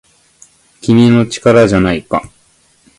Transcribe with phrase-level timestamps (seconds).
[0.81, 1.27] 「君の！
[1.29, 2.23] 力じゃないか!!」